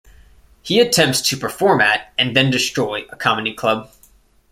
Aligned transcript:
He 0.63 0.79
attempts 0.79 1.21
to 1.29 1.37
perform 1.37 1.79
at, 1.79 2.11
and 2.17 2.35
then 2.35 2.49
destroy, 2.49 3.03
a 3.11 3.15
comedy 3.15 3.53
club. 3.53 3.91